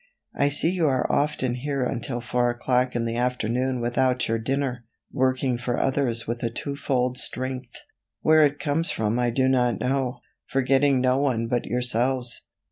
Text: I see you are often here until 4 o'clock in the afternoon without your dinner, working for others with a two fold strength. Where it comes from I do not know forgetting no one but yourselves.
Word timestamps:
I 0.33 0.49
see 0.49 0.71
you 0.71 0.87
are 0.87 1.05
often 1.11 1.53
here 1.53 1.83
until 1.83 2.21
4 2.21 2.49
o'clock 2.49 2.95
in 2.95 3.05
the 3.05 3.17
afternoon 3.17 3.79
without 3.79 4.27
your 4.27 4.39
dinner, 4.39 4.83
working 5.11 5.59
for 5.59 5.77
others 5.79 6.25
with 6.25 6.41
a 6.41 6.49
two 6.49 6.75
fold 6.75 7.19
strength. 7.19 7.75
Where 8.23 8.43
it 8.43 8.59
comes 8.59 8.89
from 8.89 9.19
I 9.19 9.29
do 9.29 9.47
not 9.47 9.79
know 9.79 10.21
forgetting 10.47 11.01
no 11.01 11.19
one 11.19 11.45
but 11.47 11.65
yourselves. 11.65 12.47